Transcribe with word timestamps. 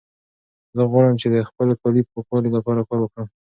زه 0.75 0.81
غواړم 0.91 1.15
چې 1.21 1.27
د 1.33 1.37
خپل 1.49 1.67
کلي 1.81 2.01
د 2.03 2.07
پاکوالي 2.11 2.49
لپاره 2.57 2.81
کار 2.87 2.99
وکړم. 3.01 3.27